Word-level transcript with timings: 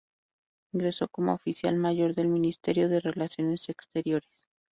Ingresó 0.73 1.09
como 1.09 1.35
oficial 1.35 1.75
mayor 1.75 2.15
del 2.15 2.27
Ministerio 2.27 2.89
de 2.89 3.01
Relaciones 3.01 3.69
Exteriores. 3.69 4.47